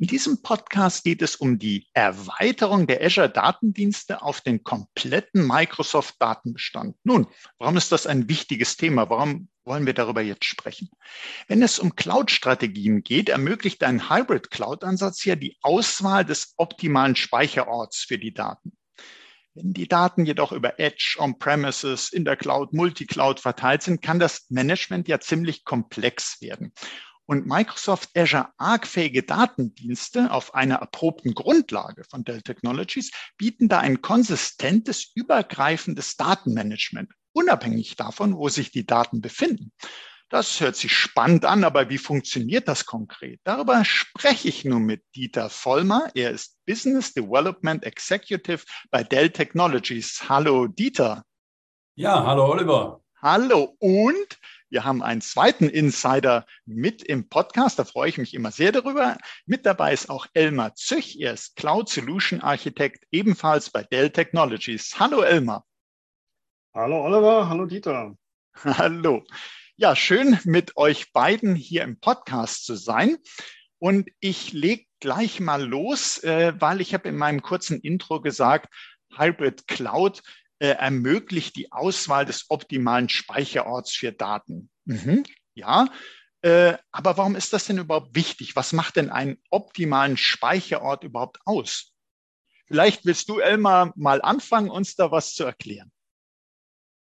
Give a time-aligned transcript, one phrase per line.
[0.00, 6.14] In diesem Podcast geht es um die Erweiterung der Azure Datendienste auf den kompletten Microsoft
[6.20, 6.96] Datenbestand.
[7.02, 7.26] Nun,
[7.58, 9.10] warum ist das ein wichtiges Thema?
[9.10, 10.88] Warum wollen wir darüber jetzt sprechen?
[11.48, 18.18] Wenn es um Cloud-Strategien geht, ermöglicht ein Hybrid-Cloud-Ansatz hier die Auswahl des optimalen Speicherorts für
[18.18, 18.74] die Daten.
[19.54, 24.46] Wenn die Daten jedoch über Edge, On-Premises, in der Cloud, Multicloud verteilt sind, kann das
[24.48, 26.72] Management ja ziemlich komplex werden
[27.28, 34.00] und Microsoft Azure argfähige Datendienste auf einer erprobten Grundlage von Dell Technologies bieten da ein
[34.00, 39.72] konsistentes, übergreifendes Datenmanagement, unabhängig davon, wo sich die Daten befinden.
[40.30, 43.40] Das hört sich spannend an, aber wie funktioniert das konkret?
[43.44, 46.10] Darüber spreche ich nun mit Dieter Vollmer.
[46.14, 50.30] Er ist Business Development Executive bei Dell Technologies.
[50.30, 51.24] Hallo Dieter.
[51.94, 53.02] Ja, hallo Oliver.
[53.20, 54.38] Hallo und
[54.70, 57.78] wir haben einen zweiten Insider mit im Podcast.
[57.78, 59.16] Da freue ich mich immer sehr darüber.
[59.46, 61.16] Mit dabei ist auch Elmar Züch.
[61.18, 64.98] Er ist Cloud Solution Architekt, ebenfalls bei Dell Technologies.
[64.98, 65.64] Hallo Elmar.
[66.74, 67.48] Hallo Oliver.
[67.48, 68.14] Hallo Dieter.
[68.64, 69.24] Hallo.
[69.76, 73.16] Ja, schön mit euch beiden hier im Podcast zu sein.
[73.78, 78.68] Und ich lege gleich mal los, äh, weil ich habe in meinem kurzen Intro gesagt,
[79.16, 80.22] Hybrid Cloud
[80.58, 84.70] äh, ermöglicht die Auswahl des optimalen Speicherorts für Daten.
[84.84, 85.88] Mhm, ja,
[86.42, 88.54] äh, aber warum ist das denn überhaupt wichtig?
[88.54, 91.92] Was macht denn einen optimalen Speicherort überhaupt aus?
[92.66, 95.90] Vielleicht willst du, Elmar, mal anfangen, uns da was zu erklären.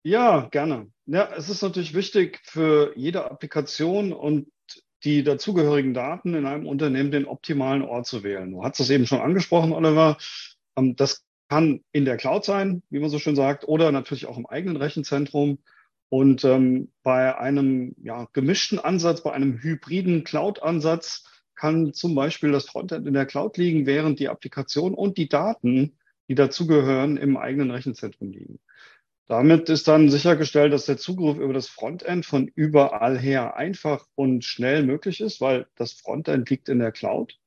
[0.02, 0.90] Ja, gerne.
[1.06, 4.50] Ja, es ist natürlich wichtig für jede Applikation und
[5.04, 8.50] die dazugehörigen Daten in einem Unternehmen den optimalen Ort zu wählen.
[8.50, 10.16] Du hast es eben schon angesprochen, Oliver.
[10.76, 14.38] Ähm, das kann in der Cloud sein, wie man so schön sagt, oder natürlich auch
[14.38, 15.58] im eigenen Rechenzentrum.
[16.08, 21.24] Und ähm, bei einem ja, gemischten Ansatz, bei einem hybriden Cloud-Ansatz
[21.56, 25.98] kann zum Beispiel das Frontend in der Cloud liegen, während die Applikation und die Daten,
[26.28, 28.60] die dazugehören, im eigenen Rechenzentrum liegen.
[29.26, 34.44] Damit ist dann sichergestellt, dass der Zugriff über das Frontend von überall her einfach und
[34.44, 37.38] schnell möglich ist, weil das Frontend liegt in der Cloud.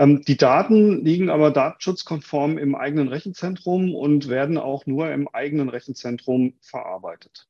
[0.00, 5.68] Ähm, die Daten liegen aber datenschutzkonform im eigenen Rechenzentrum und werden auch nur im eigenen
[5.68, 7.48] Rechenzentrum verarbeitet.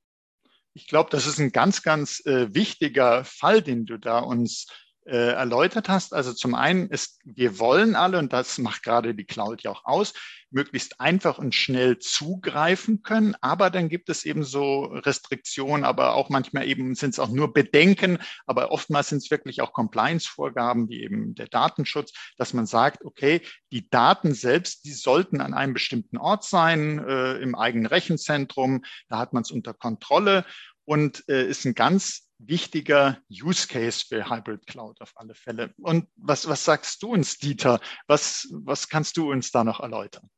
[0.75, 4.67] Ich glaube, das ist ein ganz, ganz äh, wichtiger Fall, den du da uns
[5.07, 6.13] äh, erläutert hast.
[6.13, 9.85] Also zum einen ist, wir wollen alle, und das macht gerade die Cloud ja auch
[9.85, 10.13] aus,
[10.51, 13.35] möglichst einfach und schnell zugreifen können.
[13.41, 17.53] Aber dann gibt es eben so Restriktionen, aber auch manchmal eben sind es auch nur
[17.53, 23.05] Bedenken, aber oftmals sind es wirklich auch Compliance-Vorgaben, wie eben der Datenschutz, dass man sagt,
[23.05, 28.85] okay, die Daten selbst, die sollten an einem bestimmten Ort sein, äh, im eigenen Rechenzentrum,
[29.09, 30.45] da hat man es unter Kontrolle
[30.85, 35.73] und äh, ist ein ganz wichtiger Use Case für Hybrid Cloud auf alle Fälle.
[35.83, 37.81] Und was, was sagst du uns, Dieter?
[38.07, 40.29] Was, was kannst du uns da noch erläutern?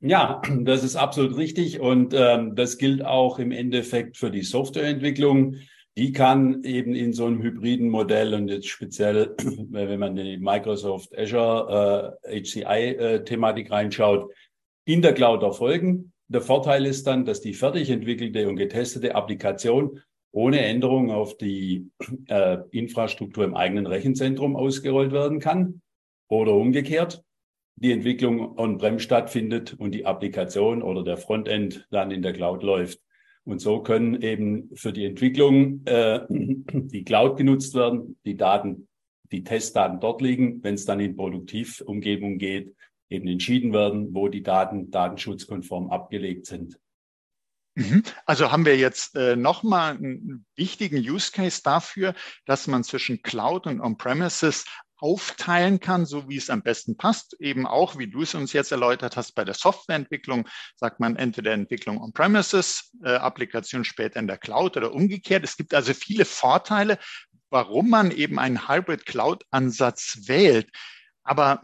[0.00, 5.56] Ja, das ist absolut richtig und ähm, das gilt auch im Endeffekt für die Softwareentwicklung.
[5.96, 9.34] Die kann eben in so einem hybriden Modell und jetzt speziell,
[9.70, 14.32] wenn man in die Microsoft Azure äh, HCI-Thematik äh, reinschaut,
[14.86, 16.12] in der Cloud erfolgen.
[16.28, 20.00] Der Vorteil ist dann, dass die fertig entwickelte und getestete Applikation
[20.34, 21.90] ohne Änderung auf die
[22.26, 25.80] äh, Infrastruktur im eigenen Rechenzentrum ausgerollt werden kann
[26.28, 27.22] oder umgekehrt
[27.76, 33.00] die Entwicklung on-prem stattfindet und die Applikation oder der Frontend dann in der Cloud läuft.
[33.44, 38.88] Und so können eben für die Entwicklung äh, die Cloud genutzt werden, die Daten,
[39.30, 42.74] die Testdaten dort liegen, wenn es dann in Produktivumgebung geht,
[43.10, 46.78] eben entschieden werden, wo die Daten datenschutzkonform abgelegt sind.
[47.74, 48.04] Mhm.
[48.24, 52.14] Also haben wir jetzt äh, nochmal einen wichtigen Use Case dafür,
[52.46, 54.64] dass man zwischen Cloud und On-Premises
[54.96, 57.36] aufteilen kann, so wie es am besten passt.
[57.40, 61.52] Eben auch, wie du es uns jetzt erläutert hast, bei der Softwareentwicklung sagt man entweder
[61.52, 65.44] Entwicklung on-premises, äh, Applikation später in der Cloud oder umgekehrt.
[65.44, 66.98] Es gibt also viele Vorteile,
[67.50, 70.70] warum man eben einen Hybrid-Cloud-Ansatz wählt.
[71.22, 71.62] Aber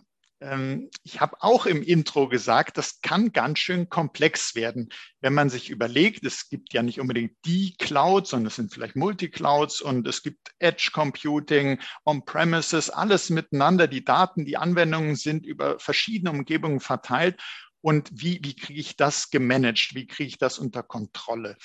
[1.03, 4.89] ich habe auch im Intro gesagt, das kann ganz schön komplex werden,
[5.21, 8.97] wenn man sich überlegt, es gibt ja nicht unbedingt die Cloud, sondern es sind vielleicht
[8.97, 13.87] Multiclouds und es gibt Edge Computing, On-Premises, alles miteinander.
[13.87, 17.39] Die Daten, die Anwendungen sind über verschiedene Umgebungen verteilt.
[17.83, 19.95] Und wie, wie kriege ich das gemanagt?
[19.95, 21.57] Wie kriege ich das unter Kontrolle?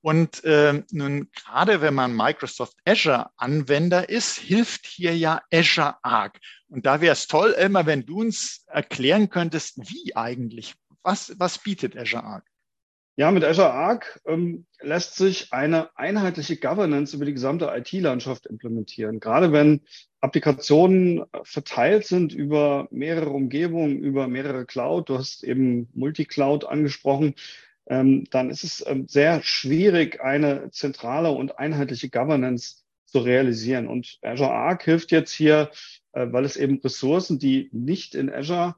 [0.00, 6.38] Und äh, nun gerade wenn man Microsoft Azure Anwender ist, hilft hier ja Azure Arc.
[6.68, 11.58] Und da wäre es toll, Elmar, wenn du uns erklären könntest, wie eigentlich, was, was
[11.58, 12.44] bietet Azure Arc?
[13.16, 19.18] Ja, mit Azure Arc ähm, lässt sich eine einheitliche Governance über die gesamte IT-Landschaft implementieren.
[19.18, 19.80] Gerade wenn
[20.20, 27.34] Applikationen verteilt sind über mehrere Umgebungen, über mehrere Cloud, du hast eben Multicloud angesprochen,
[27.88, 33.88] dann ist es ähm, sehr schwierig, eine zentrale und einheitliche Governance zu realisieren.
[33.88, 35.70] Und Azure Arc hilft jetzt hier,
[36.12, 38.76] äh, weil es eben Ressourcen, die nicht in Azure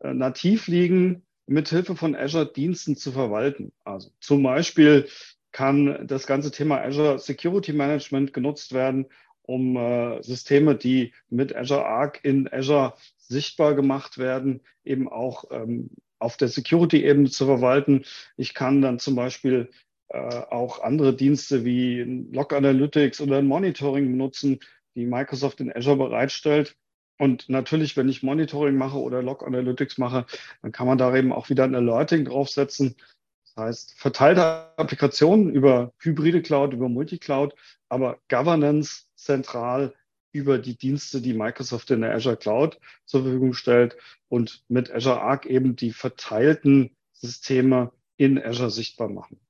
[0.00, 3.72] äh, nativ liegen, mit Hilfe von Azure-Diensten zu verwalten.
[3.84, 5.08] Also zum Beispiel
[5.52, 9.06] kann das ganze Thema Azure Security Management genutzt werden,
[9.42, 15.90] um äh, Systeme, die mit Azure Arc in Azure sichtbar gemacht werden, eben auch ähm,
[16.24, 18.04] auf der Security-Ebene zu verwalten.
[18.36, 19.70] Ich kann dann zum Beispiel
[20.08, 24.60] äh, auch andere Dienste wie Log Analytics oder Monitoring benutzen,
[24.94, 26.76] die Microsoft in Azure bereitstellt.
[27.18, 30.26] Und natürlich, wenn ich Monitoring mache oder Log Analytics mache,
[30.62, 32.96] dann kann man da eben auch wieder ein Alerting draufsetzen.
[33.44, 37.54] Das heißt, verteilte Applikationen über hybride Cloud, über Multicloud,
[37.88, 39.94] aber Governance zentral
[40.34, 43.96] über die Dienste, die Microsoft in der Azure Cloud zur Verfügung stellt
[44.28, 49.40] und mit Azure Arc eben die verteilten Systeme in Azure sichtbar machen.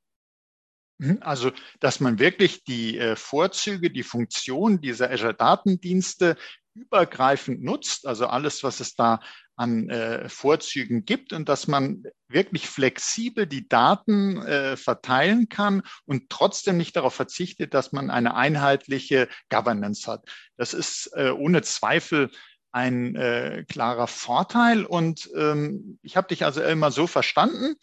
[0.99, 6.37] Mhm, also, dass man wirklich die äh, Vorzüge, die Funktion dieser Azure-Datendienste
[6.75, 9.21] übergreifend nutzt, also alles, was es da
[9.57, 16.29] an äh, Vorzügen gibt und dass man wirklich flexibel die Daten äh, verteilen kann und
[16.29, 20.29] trotzdem nicht darauf verzichtet, dass man eine einheitliche Governance hat.
[20.57, 22.31] Das ist äh, ohne Zweifel
[22.73, 24.85] ein äh, klarer Vorteil.
[24.85, 27.77] Und ähm, ich habe dich also immer so verstanden.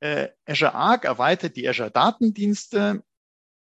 [0.00, 3.02] Äh, Azure Arc erweitert die Azure Datendienste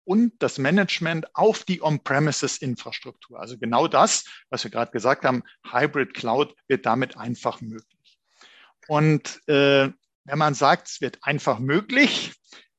[0.08, 3.38] und das Management auf die On-Premises-Infrastruktur.
[3.38, 8.18] Also genau das, was wir gerade gesagt haben, Hybrid Cloud wird damit einfach möglich.
[8.86, 9.90] Und äh,
[10.24, 12.32] wenn man sagt, es wird einfach möglich,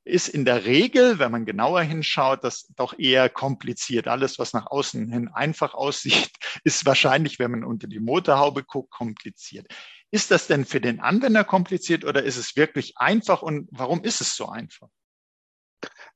[0.06, 4.08] ist in der Regel, wenn man genauer hinschaut, das doch eher kompliziert.
[4.08, 6.32] Alles, was nach außen hin einfach aussieht,
[6.64, 9.68] ist wahrscheinlich, wenn man unter die Motorhaube guckt, kompliziert.
[10.10, 14.20] Ist das denn für den Anwender kompliziert oder ist es wirklich einfach und warum ist
[14.20, 14.90] es so einfach?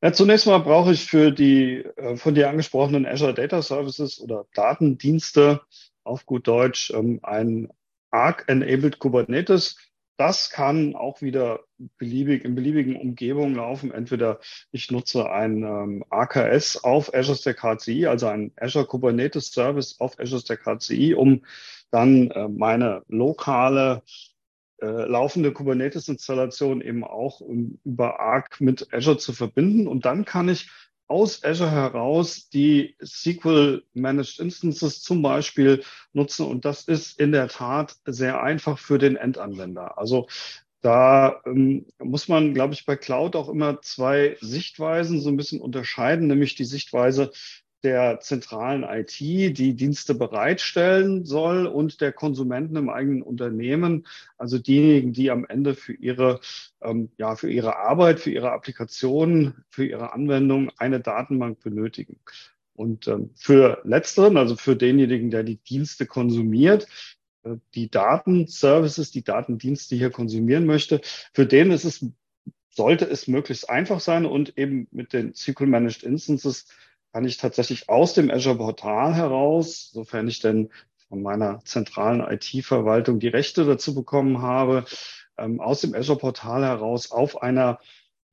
[0.03, 4.45] Ja, zunächst mal brauche ich für die äh, von dir angesprochenen Azure Data Services oder
[4.53, 5.61] Datendienste
[6.03, 7.69] auf gut Deutsch ähm, ein
[8.11, 9.77] Arc-enabled Kubernetes.
[10.17, 11.61] Das kann auch wieder
[11.97, 13.93] beliebig in beliebigen Umgebungen laufen.
[13.93, 14.41] Entweder
[14.73, 20.19] ich nutze ein ähm, AKS auf Azure Stack HCI, also ein Azure Kubernetes Service auf
[20.19, 21.45] Azure Stack HCI, um
[21.91, 24.03] dann äh, meine lokale
[24.83, 29.87] äh, laufende Kubernetes-Installation eben auch um, über Arc mit Azure zu verbinden.
[29.87, 30.69] Und dann kann ich
[31.07, 36.45] aus Azure heraus die SQL Managed Instances zum Beispiel nutzen.
[36.45, 39.97] Und das ist in der Tat sehr einfach für den Endanwender.
[39.97, 40.27] Also
[40.81, 45.61] da ähm, muss man, glaube ich, bei Cloud auch immer zwei Sichtweisen so ein bisschen
[45.61, 47.31] unterscheiden, nämlich die Sichtweise,
[47.83, 54.07] der zentralen IT, die Dienste bereitstellen soll und der Konsumenten im eigenen Unternehmen,
[54.37, 56.39] also diejenigen, die am Ende für ihre,
[56.81, 62.19] ähm, ja, für ihre Arbeit, für ihre Applikation, für ihre Anwendung eine Datenbank benötigen.
[62.73, 66.87] Und ähm, für letzteren, also für denjenigen, der die Dienste konsumiert,
[67.43, 71.01] äh, die Datenservices, die Datendienste hier konsumieren möchte,
[71.33, 72.05] für den ist es,
[72.69, 76.65] sollte es möglichst einfach sein und eben mit den SQL Managed Instances
[77.13, 80.71] kann ich tatsächlich aus dem Azure Portal heraus, sofern ich denn
[81.07, 84.85] von meiner zentralen IT-Verwaltung die Rechte dazu bekommen habe,
[85.37, 87.79] ähm, aus dem Azure Portal heraus auf einer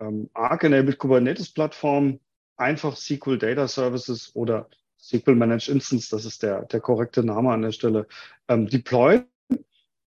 [0.00, 2.20] ähm, Arc-enabled Kubernetes-Plattform
[2.56, 7.62] einfach SQL Data Services oder SQL Managed Instance, das ist der, der korrekte Name an
[7.62, 8.06] der Stelle,
[8.48, 9.26] ähm, deployen.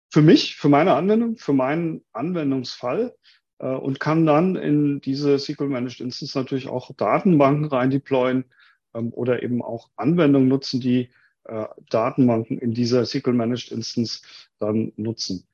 [0.09, 3.15] Für mich, für meine Anwendung, für meinen Anwendungsfall
[3.59, 8.45] äh, und kann dann in diese SQL Managed Instance natürlich auch Datenbanken rein deployen,
[8.93, 11.09] oder eben auch Anwendungen nutzen, die
[11.45, 14.21] äh, Datenbanken in dieser SQL Managed Instance
[14.59, 15.47] dann nutzen.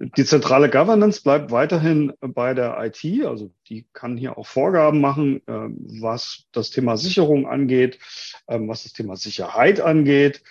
[0.00, 5.40] Die zentrale Governance bleibt weiterhin bei der IT, also die kann hier auch Vorgaben machen,
[5.46, 8.00] ähm, was das Thema Sicherung angeht,
[8.48, 10.42] ähm, was das Thema Sicherheit angeht.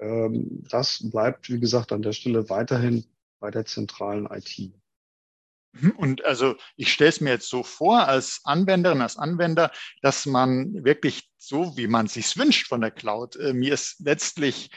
[0.00, 3.04] ähm, das bleibt, wie gesagt, an der Stelle weiterhin
[3.38, 4.72] bei der zentralen IT.
[5.72, 9.70] Mhm, und also ich stelle es mir jetzt so vor als Anwenderin, als Anwender,
[10.02, 14.70] dass man wirklich so, wie man sich wünscht von der Cloud, äh, mir ist letztlich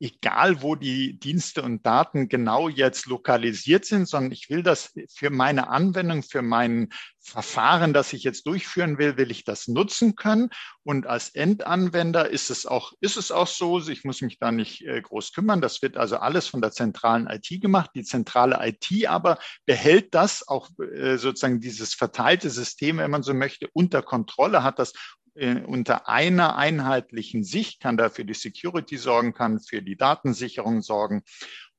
[0.00, 5.30] egal wo die Dienste und Daten genau jetzt lokalisiert sind, sondern ich will das für
[5.30, 6.88] meine Anwendung, für mein
[7.22, 10.48] Verfahren, das ich jetzt durchführen will, will ich das nutzen können.
[10.82, 14.86] Und als Endanwender ist es auch, ist es auch so, ich muss mich da nicht
[14.86, 15.60] äh, groß kümmern.
[15.60, 17.90] Das wird also alles von der zentralen IT gemacht.
[17.94, 23.34] Die zentrale IT aber behält das auch äh, sozusagen dieses verteilte System, wenn man so
[23.34, 24.94] möchte, unter Kontrolle, hat das
[25.40, 30.82] äh, unter einer einheitlichen Sicht, kann da für die Security sorgen, kann für die Datensicherung
[30.82, 31.22] sorgen.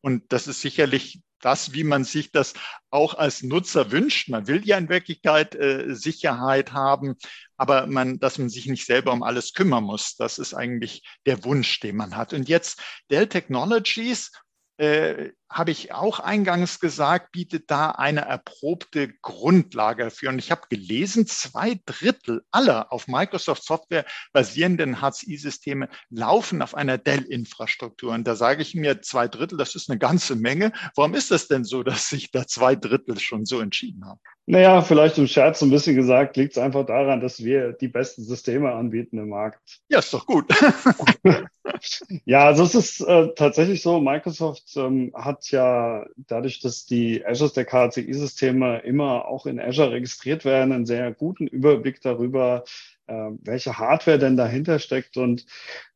[0.02, 2.54] Und das ist sicherlich das, wie man sich das
[2.90, 4.30] auch als Nutzer wünscht.
[4.30, 7.16] Man will ja in Wirklichkeit äh, Sicherheit haben,
[7.58, 10.16] aber man, dass man sich nicht selber um alles kümmern muss.
[10.16, 12.34] Das ist eigentlich der Wunsch, den man hat.
[12.34, 14.32] Und jetzt Dell Technologies
[14.78, 20.30] äh, habe ich auch eingangs gesagt, bietet da eine erprobte Grundlage für.
[20.30, 26.98] Und ich habe gelesen, zwei Drittel aller auf Microsoft Software basierenden HCI-Systeme laufen auf einer
[26.98, 28.14] Dell-Infrastruktur.
[28.14, 30.72] Und da sage ich mir, zwei Drittel, das ist eine ganze Menge.
[30.96, 34.20] Warum ist das denn so, dass sich da zwei Drittel schon so entschieden haben?
[34.48, 38.24] Naja, vielleicht im Scherz ein bisschen gesagt, liegt es einfach daran, dass wir die besten
[38.24, 39.62] Systeme anbieten im Markt.
[39.88, 40.46] Ja, ist doch gut.
[42.26, 47.50] ja, also es ist äh, tatsächlich so, Microsoft ähm, hat ja dadurch, dass die Azure
[47.50, 52.64] Stack HCI-Systeme immer auch in Azure registriert werden, einen sehr guten Überblick darüber,
[53.08, 55.18] äh, welche Hardware denn dahinter steckt.
[55.18, 55.46] Und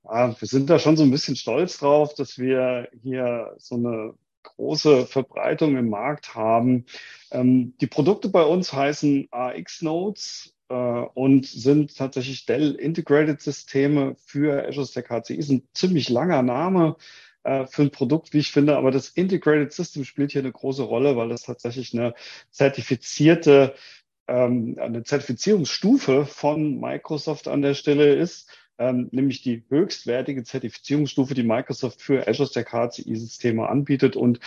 [0.10, 4.14] äh, wir sind da schon so ein bisschen stolz drauf, dass wir hier so eine
[4.46, 6.86] große Verbreitung im Markt haben.
[7.32, 14.16] Ähm, die Produkte bei uns heißen AX Nodes äh, und sind tatsächlich Dell Integrated Systeme
[14.26, 15.36] für Azure Stack HCI.
[15.36, 16.96] Ist ein ziemlich langer Name
[17.46, 18.76] äh, für ein Produkt, wie ich finde.
[18.76, 22.14] Aber das Integrated System spielt hier eine große Rolle, weil das tatsächlich eine
[22.52, 23.76] zertifizierte,
[24.28, 28.50] ähm, eine Zertifizierungsstufe von Microsoft an der Stelle ist.
[28.78, 34.18] Ähm, nämlich die höchstwertige Zertifizierungsstufe, die Microsoft für Azure Stack HCI-Systeme anbietet.
[34.18, 34.40] Und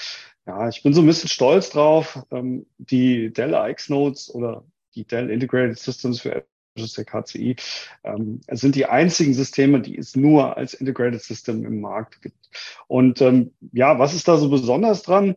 [0.47, 4.64] ja, ich bin so ein bisschen stolz drauf, ähm, die Dell AX Nodes oder
[4.95, 6.45] die Dell Integrated Systems für
[6.82, 7.56] ist der KCI,
[8.04, 12.50] ähm, sind die einzigen Systeme, die es nur als Integrated System im Markt gibt.
[12.87, 15.37] Und ähm, ja, was ist da so besonders dran?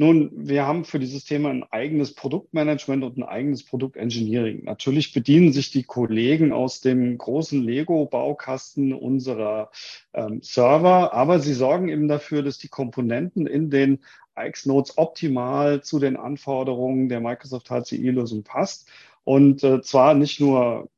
[0.00, 4.62] Nun, wir haben für die Systeme ein eigenes Produktmanagement und ein eigenes Produktengineering.
[4.62, 9.72] Natürlich bedienen sich die Kollegen aus dem großen Lego-Baukasten unserer
[10.14, 13.98] ähm, Server, aber sie sorgen eben dafür, dass die Komponenten in den
[14.36, 18.88] AX-Nodes optimal zu den Anforderungen der Microsoft HCI-Lösung passt.
[19.28, 20.88] Und äh, zwar nicht nur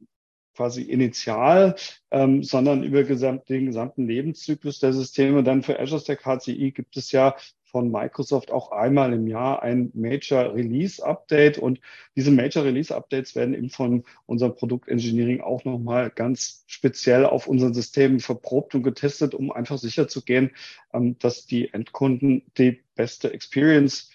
[0.55, 1.75] quasi initial,
[2.13, 5.43] ähm, sondern über gesamt, den gesamten Lebenszyklus der Systeme.
[5.43, 7.35] Dann für Azure Stack HCI gibt es ja
[7.65, 11.81] von Microsoft auch einmal im Jahr ein Major Release Update und
[12.15, 17.75] diese Major Release Updates werden eben von unserem Produktengineering auch nochmal ganz speziell auf unseren
[17.75, 20.53] Systemen verprobt und getestet, um einfach sicherzugehen,
[20.93, 24.09] ähm, dass die Endkunden die beste Experience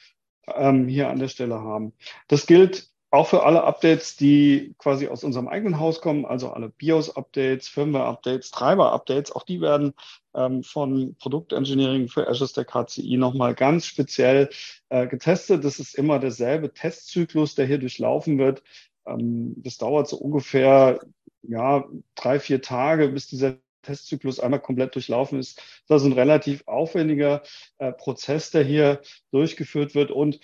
[0.47, 1.91] ähm, hier an der Stelle haben.
[2.29, 6.69] Das gilt auch für alle Updates, die quasi aus unserem eigenen Haus kommen, also alle
[6.69, 9.93] BIOS-Updates, Firmware-Updates, Treiber-Updates, auch die werden
[10.33, 14.49] ähm, von Produktengineering für Azure Stack HCI nochmal ganz speziell
[14.89, 15.63] äh, getestet.
[15.63, 18.63] Das ist immer derselbe Testzyklus, der hier durchlaufen wird.
[19.07, 20.99] Ähm, das dauert so ungefähr
[21.43, 21.85] ja,
[22.15, 25.61] drei, vier Tage, bis dieser Testzyklus einmal komplett durchlaufen ist.
[25.87, 27.43] Das ist ein relativ aufwendiger
[27.77, 30.39] äh, Prozess, der hier durchgeführt wird und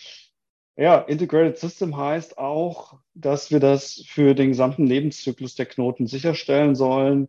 [0.76, 6.76] ja, Integrated System heißt auch, dass wir das für den gesamten Lebenszyklus der Knoten sicherstellen
[6.76, 7.28] sollen.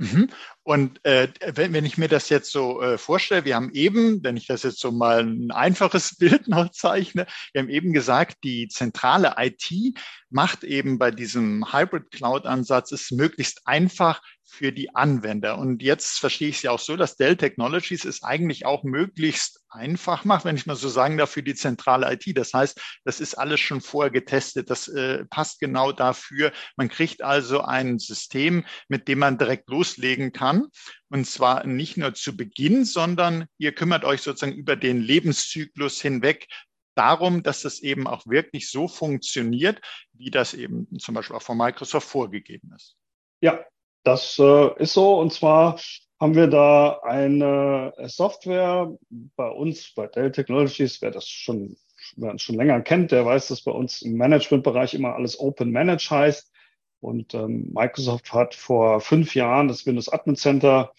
[0.00, 0.30] Mhm.
[0.62, 4.38] Und äh, wenn, wenn ich mir das jetzt so äh, vorstelle, wir haben eben, wenn
[4.38, 8.68] ich das jetzt so mal ein einfaches Bild noch zeichne, wir haben eben gesagt, die
[8.68, 9.70] zentrale IT
[10.30, 15.58] macht eben bei diesem Hybrid Cloud Ansatz es möglichst einfach für die Anwender.
[15.58, 19.60] Und jetzt verstehe ich es ja auch so, dass Dell Technologies es eigentlich auch möglichst
[19.68, 22.36] einfach macht, wenn ich mal so sagen darf, für die zentrale IT.
[22.36, 24.70] Das heißt, das ist alles schon vorher getestet.
[24.70, 26.52] Das äh, passt genau dafür.
[26.76, 30.66] Man kriegt also ein System, mit dem man direkt loslegen kann.
[31.08, 36.46] Und zwar nicht nur zu Beginn, sondern ihr kümmert euch sozusagen über den Lebenszyklus hinweg
[36.94, 39.80] darum, dass es eben auch wirklich so funktioniert,
[40.12, 42.96] wie das eben zum Beispiel auch von Microsoft vorgegeben ist.
[43.40, 43.64] Ja,
[44.02, 45.18] das äh, ist so.
[45.18, 45.78] Und zwar
[46.18, 48.92] haben wir da eine Software
[49.36, 51.76] bei uns, bei Dell Technologies, wer das schon,
[52.16, 56.10] wer schon länger kennt, der weiß, dass bei uns im Managementbereich immer alles Open Manage
[56.10, 56.52] heißt.
[57.00, 60.92] Und ähm, Microsoft hat vor fünf Jahren das Windows Admin Center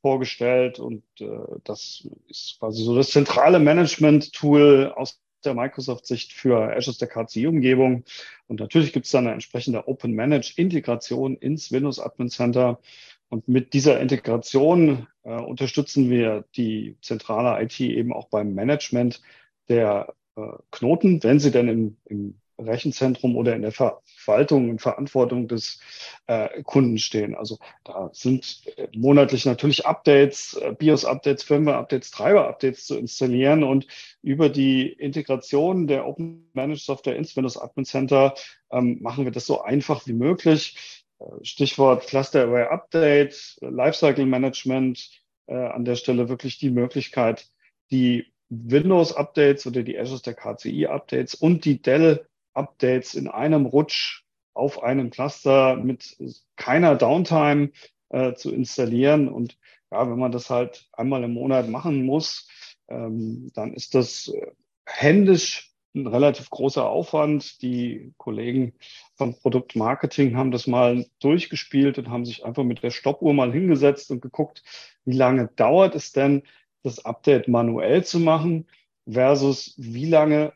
[0.00, 1.26] vorgestellt und äh,
[1.64, 8.04] das ist quasi so das zentrale Management-Tool aus der Microsoft-Sicht für Azure Stack HCI-Umgebung.
[8.48, 12.80] Und natürlich gibt es dann eine entsprechende Open Manage-Integration ins Windows Admin Center.
[13.28, 19.22] Und mit dieser Integration äh, unterstützen wir die zentrale IT eben auch beim Management
[19.68, 25.48] der äh, Knoten, wenn sie denn im, im Rechenzentrum oder in der Verwaltung und Verantwortung
[25.48, 25.80] des
[26.26, 27.34] äh, Kunden stehen.
[27.34, 33.86] Also da sind äh, monatlich natürlich Updates, äh, BIOS-Updates, Firmware-Updates, Treiber-Updates zu installieren und
[34.22, 38.34] über die Integration der Open Managed Software ins Windows Admin Center
[38.70, 41.04] ähm, machen wir das so einfach wie möglich.
[41.18, 45.10] Äh, Stichwort Cluster Array Update, Lifecycle Management,
[45.46, 47.46] äh, an der Stelle wirklich die Möglichkeit,
[47.90, 54.82] die Windows-Updates oder die Azure Stack HCI-Updates und die Dell Updates in einem Rutsch auf
[54.82, 56.16] einem Cluster mit
[56.56, 57.70] keiner Downtime
[58.10, 59.28] äh, zu installieren.
[59.28, 59.58] Und
[59.90, 62.48] ja, wenn man das halt einmal im Monat machen muss,
[62.88, 64.52] ähm, dann ist das äh,
[64.86, 67.60] händisch ein relativ großer Aufwand.
[67.62, 68.74] Die Kollegen
[69.16, 74.10] vom Produktmarketing haben das mal durchgespielt und haben sich einfach mit der Stoppuhr mal hingesetzt
[74.10, 74.62] und geguckt,
[75.04, 76.42] wie lange dauert es denn,
[76.82, 78.66] das Update manuell zu machen
[79.08, 80.52] versus wie lange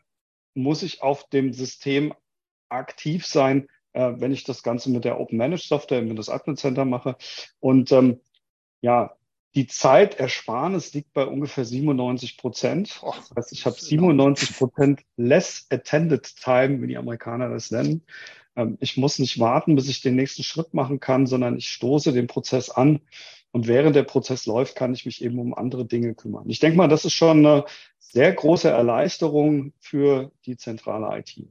[0.57, 2.13] muss ich auf dem System
[2.69, 6.57] aktiv sein, äh, wenn ich das Ganze mit der Open Managed Software im Windows Admin
[6.57, 7.15] Center mache.
[7.59, 8.19] Und ähm,
[8.81, 9.15] ja,
[9.55, 13.01] die Zeitersparnis liegt bei ungefähr 97 Prozent.
[13.01, 18.03] Das heißt, ich habe 97 Prozent less attended time, wie die Amerikaner das nennen.
[18.55, 22.11] Ähm, ich muss nicht warten, bis ich den nächsten Schritt machen kann, sondern ich stoße
[22.13, 22.99] den Prozess an
[23.51, 26.49] und während der Prozess läuft, kann ich mich eben um andere Dinge kümmern.
[26.49, 27.65] Ich denke mal, das ist schon eine
[27.99, 31.47] sehr große Erleichterung für die zentrale IT.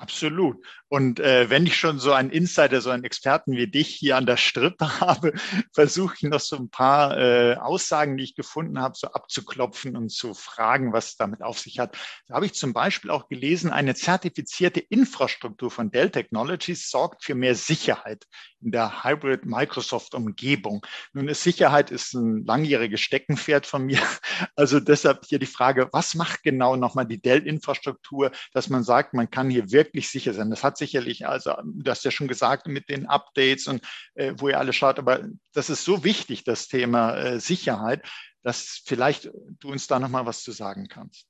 [0.00, 0.64] Absolut.
[0.88, 4.24] Und äh, wenn ich schon so einen Insider, so einen Experten wie dich hier an
[4.24, 5.34] der Strippe habe,
[5.74, 10.08] versuche ich noch so ein paar äh, Aussagen, die ich gefunden habe, so abzuklopfen und
[10.08, 11.98] zu fragen, was damit auf sich hat.
[12.26, 17.34] Da habe ich zum Beispiel auch gelesen, eine zertifizierte Infrastruktur von Dell Technologies sorgt für
[17.34, 18.24] mehr Sicherheit
[18.62, 20.84] in der Hybrid Microsoft Umgebung.
[21.12, 24.00] Nun ist Sicherheit ist ein langjähriges Steckenpferd von mir.
[24.56, 29.12] Also deshalb hier die Frage, was macht genau nochmal die Dell Infrastruktur, dass man sagt,
[29.12, 30.50] man kann hier wirklich sicher sein.
[30.50, 33.82] Das hat sicherlich, also du hast ja schon gesagt, mit den Updates und
[34.14, 38.06] äh, wo ihr alle schaut, aber das ist so wichtig, das Thema äh, Sicherheit,
[38.42, 41.29] dass vielleicht du uns da nochmal was zu sagen kannst.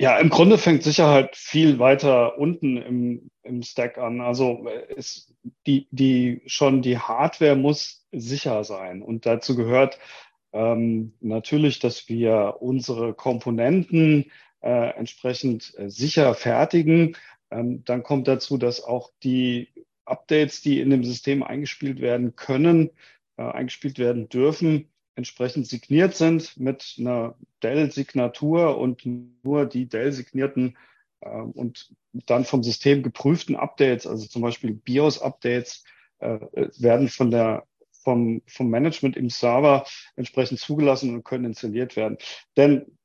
[0.00, 4.20] Ja, im Grunde fängt Sicherheit viel weiter unten im, im Stack an.
[4.20, 9.02] Also ist äh, die, die schon die Hardware muss sicher sein.
[9.02, 9.98] Und dazu gehört
[10.52, 14.30] ähm, natürlich, dass wir unsere Komponenten
[14.62, 17.16] äh, entsprechend äh, sicher fertigen.
[17.50, 19.68] Ähm, dann kommt dazu, dass auch die
[20.04, 22.90] Updates, die in dem System eingespielt werden können,
[23.36, 29.02] äh, eingespielt werden dürfen, entsprechend signiert sind mit einer Dell-Signatur und
[29.44, 30.76] nur die Dell-signierten
[31.20, 35.84] äh, und dann vom System geprüften Updates, also zum Beispiel BIOS-Updates,
[36.18, 36.38] äh,
[36.78, 37.66] werden von der
[38.04, 42.18] vom, vom Management im Server entsprechend zugelassen und können installiert werden.
[42.56, 42.98] Denn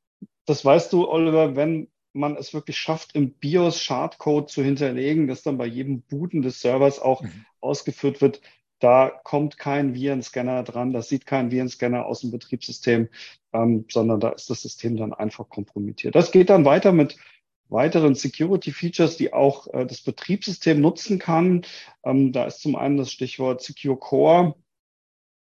[0.44, 5.42] das weißt du, Oliver, wenn man es wirklich schafft, im BIOS Schadcode zu hinterlegen, dass
[5.42, 7.46] dann bei jedem Booten des Servers auch mhm.
[7.60, 8.40] ausgeführt wird,
[8.80, 13.08] da kommt kein Virenscanner dran, das sieht kein Virenscanner aus dem Betriebssystem,
[13.52, 16.14] ähm, sondern da ist das System dann einfach kompromittiert.
[16.14, 17.16] Das geht dann weiter mit
[17.68, 21.62] weiteren Security Features, die auch äh, das Betriebssystem nutzen kann.
[22.04, 24.56] Ähm, da ist zum einen das Stichwort Secure Core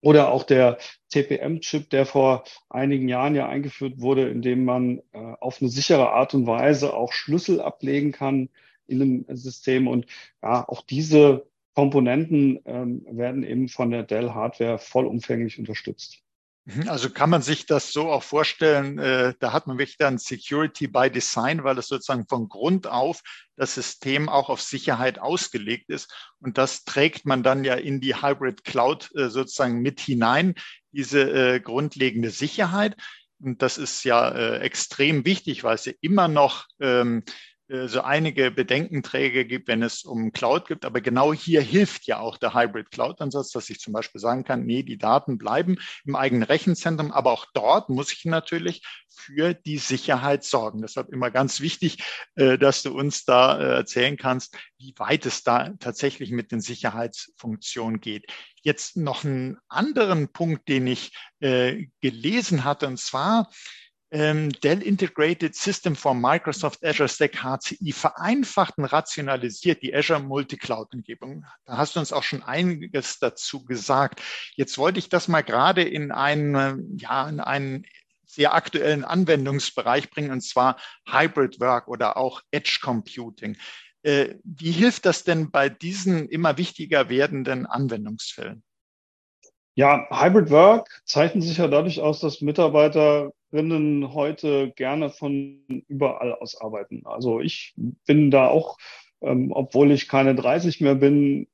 [0.00, 0.78] oder auch der
[1.10, 6.10] TPM-Chip, der vor einigen Jahren ja eingeführt wurde, in dem man äh, auf eine sichere
[6.10, 8.48] Art und Weise auch Schlüssel ablegen kann
[8.86, 9.88] in einem System.
[9.88, 10.06] Und
[10.42, 16.24] ja, auch diese Komponenten ähm, werden eben von der Dell Hardware vollumfänglich unterstützt.
[16.66, 20.16] Mhm, also kann man sich das so auch vorstellen, äh, da hat man wirklich dann
[20.16, 23.22] Security by Design, weil es sozusagen von Grund auf
[23.56, 26.12] das System auch auf Sicherheit ausgelegt ist.
[26.40, 30.54] Und das trägt man dann ja in die Hybrid Cloud äh, sozusagen mit hinein,
[30.92, 32.96] diese äh, grundlegende Sicherheit.
[33.40, 37.32] Und das ist ja äh, extrem wichtig, weil es ja immer noch ähm, äh,
[37.66, 40.84] so einige Bedenkenträger gibt, wenn es um Cloud gibt.
[40.84, 44.66] Aber genau hier hilft ja auch der Hybrid Cloud-Ansatz, dass ich zum Beispiel sagen kann,
[44.66, 49.78] nee, die Daten bleiben im eigenen Rechenzentrum, aber auch dort muss ich natürlich für die
[49.78, 50.82] Sicherheit sorgen.
[50.82, 55.42] Deshalb immer ganz wichtig, äh, dass du uns da äh, erzählen kannst, wie weit es
[55.42, 58.26] da tatsächlich mit den Sicherheitsfunktionen geht.
[58.62, 61.12] Jetzt noch einen anderen Punkt, den ich
[62.00, 63.50] gelesen hatte, und zwar,
[64.14, 71.44] ähm, Dell Integrated System for Microsoft Azure Stack HCI vereinfacht und rationalisiert die Azure Multicloud-Umgebung.
[71.64, 74.22] Da hast du uns auch schon einiges dazu gesagt.
[74.54, 77.86] Jetzt wollte ich das mal gerade in einen, ja, in einen
[78.24, 80.76] sehr aktuellen Anwendungsbereich bringen, und zwar
[81.10, 83.56] Hybrid Work oder auch Edge Computing.
[84.04, 88.62] Äh, wie hilft das denn bei diesen immer wichtiger werdenden Anwendungsfällen?
[89.76, 92.40] Ja, Hybrid Work zeichnet sich ja dadurch aus, dass
[93.54, 97.02] Mitarbeiterinnen heute gerne von überall aus arbeiten.
[97.06, 97.74] Also ich
[98.06, 98.78] bin da auch,
[99.20, 101.46] ähm, obwohl ich keine 30 mehr bin,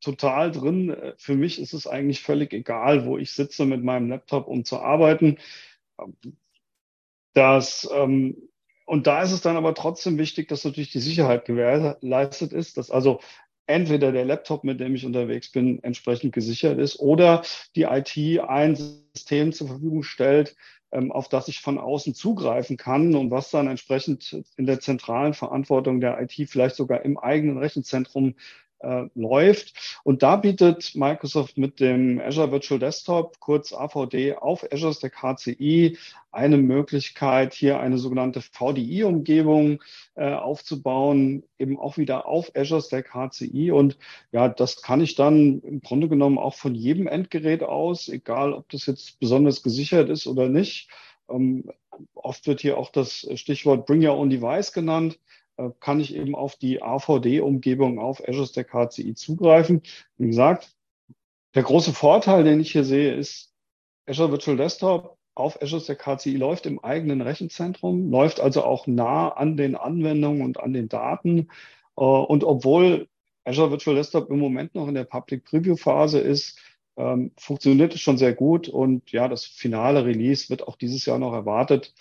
[0.00, 0.96] total drin.
[1.16, 4.80] Für mich ist es eigentlich völlig egal, wo ich sitze mit meinem Laptop, um zu
[4.80, 5.38] arbeiten.
[7.34, 8.36] Das ähm,
[8.86, 12.90] und da ist es dann aber trotzdem wichtig, dass natürlich die Sicherheit gewährleistet ist, dass
[12.90, 13.20] also
[13.66, 17.42] entweder der Laptop, mit dem ich unterwegs bin, entsprechend gesichert ist oder
[17.76, 23.14] die IT ein System zur Verfügung stellt, ähm, auf das ich von außen zugreifen kann
[23.14, 28.34] und was dann entsprechend in der zentralen Verantwortung der IT vielleicht sogar im eigenen Rechenzentrum
[28.80, 30.00] äh, läuft.
[30.04, 35.96] Und da bietet Microsoft mit dem Azure Virtual Desktop, kurz AVD, auf Azure Stack HCI
[36.32, 39.82] eine Möglichkeit, hier eine sogenannte VDI-Umgebung
[40.14, 43.72] äh, aufzubauen, eben auch wieder auf Azure Stack HCI.
[43.72, 43.98] Und
[44.32, 48.68] ja, das kann ich dann im Grunde genommen auch von jedem Endgerät aus, egal ob
[48.70, 50.88] das jetzt besonders gesichert ist oder nicht.
[51.28, 51.70] Ähm,
[52.14, 55.18] oft wird hier auch das Stichwort Bring Your Own Device genannt.
[55.60, 59.82] Äh, kann ich eben auf die AVD-Umgebung auf Azure Stack HCI zugreifen.
[60.16, 60.74] Wie gesagt,
[61.54, 63.52] der große Vorteil, den ich hier sehe, ist,
[64.06, 69.28] Azure Virtual Desktop auf Azure Stack HCI läuft im eigenen Rechenzentrum, läuft also auch nah
[69.28, 71.48] an den Anwendungen und an den Daten.
[71.96, 73.08] Äh, und obwohl
[73.44, 76.58] Azure Virtual Desktop im Moment noch in der Public Preview Phase ist,
[76.96, 81.18] ähm, funktioniert es schon sehr gut und ja, das finale Release wird auch dieses Jahr
[81.18, 81.94] noch erwartet.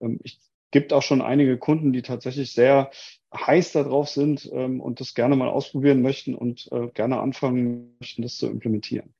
[0.00, 0.38] Ähm, ich
[0.70, 2.90] gibt auch schon einige Kunden, die tatsächlich sehr
[3.34, 8.22] heiß darauf sind ähm, und das gerne mal ausprobieren möchten und äh, gerne anfangen möchten,
[8.22, 9.14] das zu implementieren.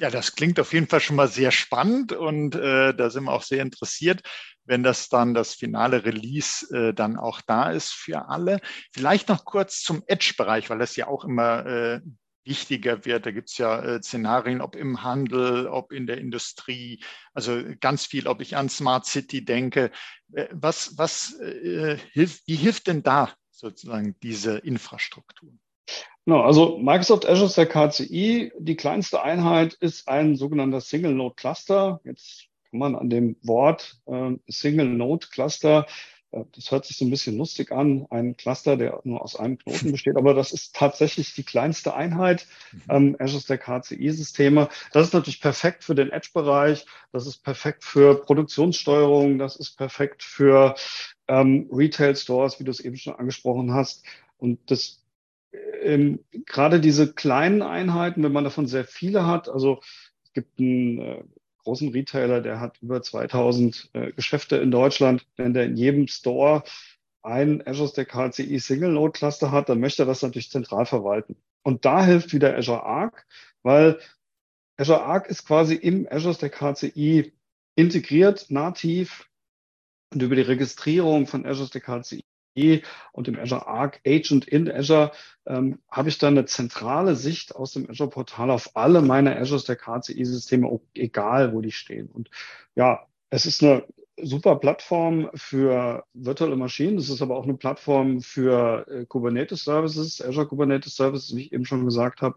[0.00, 3.32] Ja, das klingt auf jeden Fall schon mal sehr spannend und äh, da sind wir
[3.32, 4.22] auch sehr interessiert,
[4.64, 8.60] wenn das dann das finale Release äh, dann auch da ist für alle.
[8.92, 12.00] Vielleicht noch kurz zum Edge-Bereich, weil das ja auch immer äh,
[12.44, 13.26] wichtiger wird.
[13.26, 17.02] Da gibt es ja äh, Szenarien, ob im Handel, ob in der Industrie,
[17.32, 19.90] also ganz viel, ob ich an Smart City denke.
[20.32, 25.52] Äh, was, was äh, hilft, wie hilft denn da sozusagen diese Infrastruktur?
[26.26, 32.00] No, also Microsoft Azure Stack KCI, die kleinste Einheit ist ein sogenannter Single Node Cluster.
[32.04, 35.86] Jetzt kann man an dem Wort äh, Single Node Cluster
[36.52, 39.92] das hört sich so ein bisschen lustig an, ein Cluster, der nur aus einem Knoten
[39.92, 42.80] besteht, aber das ist tatsächlich die kleinste Einheit mhm.
[42.88, 44.68] ähm, Azure Stack HCI-Systeme.
[44.92, 50.22] Das ist natürlich perfekt für den Edge-Bereich, das ist perfekt für Produktionssteuerung, das ist perfekt
[50.22, 50.74] für
[51.28, 54.04] ähm, Retail-Stores, wie du es eben schon angesprochen hast.
[54.38, 55.04] Und das
[55.82, 59.80] ähm, gerade diese kleinen Einheiten, wenn man davon sehr viele hat, also
[60.24, 61.24] es gibt ein äh,
[61.64, 65.26] großen Retailer, der hat über 2000 äh, Geschäfte in Deutschland.
[65.36, 66.62] Wenn der in jedem Store
[67.22, 71.36] ein Azure Stack HCI Single Node Cluster hat, dann möchte er das natürlich zentral verwalten.
[71.62, 73.26] Und da hilft wieder Azure Arc,
[73.62, 73.98] weil
[74.76, 77.32] Azure Arc ist quasi im Azure Stack HCI
[77.76, 79.28] integriert, nativ.
[80.12, 82.22] Und über die Registrierung von Azure Stack HCI
[83.12, 85.12] und dem Azure Arc Agent in Azure
[85.46, 89.60] ähm, habe ich dann eine zentrale Sicht aus dem Azure Portal auf alle meine Azure
[89.60, 92.08] Stack HCI Systeme, egal wo die stehen.
[92.08, 92.30] Und
[92.74, 93.84] ja, es ist eine
[94.20, 96.98] super Plattform für virtuelle Maschinen.
[96.98, 101.52] Es ist aber auch eine Plattform für äh, Kubernetes Services, Azure Kubernetes Services, wie ich
[101.52, 102.36] eben schon gesagt habe,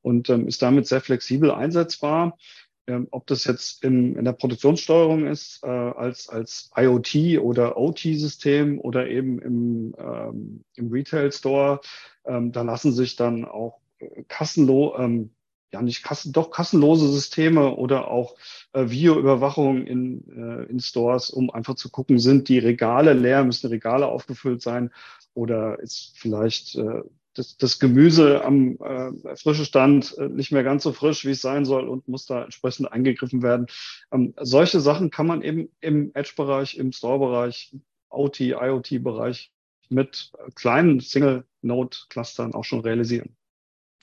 [0.00, 2.38] und ähm, ist damit sehr flexibel einsetzbar.
[2.88, 8.80] Ähm, ob das jetzt in, in der Produktionssteuerung ist, äh, als, als IoT oder OT-System
[8.80, 11.80] oder eben im, ähm, im Retail-Store,
[12.24, 15.30] ähm, da lassen sich dann auch äh, kassenlo, ähm,
[15.70, 18.36] ja nicht kassen, doch kassenlose Systeme oder auch
[18.72, 23.68] äh, Videoüberwachung in, äh, in Stores, um einfach zu gucken, sind die Regale leer, müssen
[23.68, 24.90] Regale aufgefüllt sein
[25.34, 27.02] oder ist vielleicht äh,
[27.38, 31.40] das, das Gemüse am äh, frischen Stand äh, nicht mehr ganz so frisch, wie es
[31.40, 33.66] sein soll und muss da entsprechend eingegriffen werden.
[34.12, 37.74] Ähm, solche Sachen kann man eben im Edge-Bereich, im Store-Bereich,
[38.10, 39.52] OT, IoT-Bereich
[39.88, 43.37] mit kleinen Single-Node-Clustern auch schon realisieren.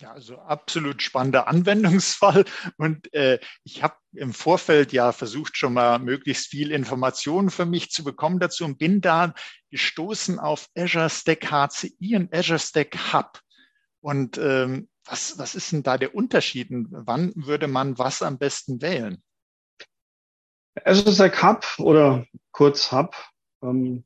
[0.02, 2.46] Ja, also absolut spannender Anwendungsfall.
[2.78, 7.92] Und äh, ich habe im Vorfeld ja versucht, schon mal möglichst viel Informationen für mich
[7.92, 9.34] zu bekommen dazu und bin da
[9.72, 13.40] gestoßen auf Azure Stack HCI und Azure Stack Hub.
[14.02, 16.68] Und ähm, was, was ist denn da der Unterschied?
[16.72, 19.24] Wann würde man was am besten wählen?
[20.84, 23.16] Azure Stack Hub oder kurz Hub
[23.62, 24.06] ähm,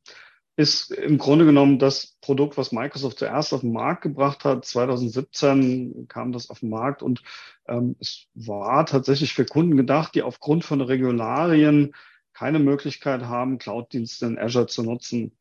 [0.59, 4.65] ist im Grunde genommen das Produkt, was Microsoft zuerst auf den Markt gebracht hat.
[4.65, 7.23] 2017 kam das auf den Markt und
[7.65, 11.95] ähm, es war tatsächlich für Kunden gedacht, die aufgrund von Regularien
[12.33, 15.31] keine Möglichkeit haben, Cloud-Dienste in Azure zu nutzen.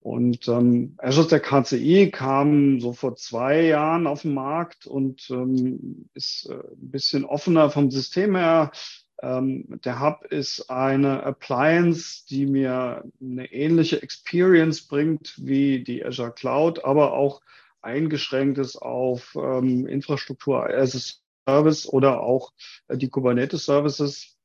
[0.00, 6.10] Und ähm, Azure Stack HCI kam so vor zwei Jahren auf den Markt und ähm,
[6.12, 8.72] ist äh, ein bisschen offener vom System her.
[9.22, 16.32] Ähm, der Hub ist eine Appliance, die mir eine ähnliche Experience bringt wie die Azure
[16.32, 17.42] Cloud, aber auch
[17.82, 22.52] eingeschränkt ist auf ähm, Infrastruktur as a Service oder auch
[22.88, 24.36] äh, die Kubernetes Services.